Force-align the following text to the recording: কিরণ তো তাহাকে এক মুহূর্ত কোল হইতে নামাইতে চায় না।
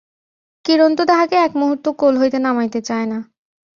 কিরণ 0.65 0.91
তো 0.95 1.03
তাহাকে 1.05 1.35
এক 1.37 1.51
মুহূর্ত 1.55 1.85
কোল 1.99 2.13
হইতে 2.17 2.37
নামাইতে 2.39 2.79
চায় 2.81 3.07
না। 3.07 3.19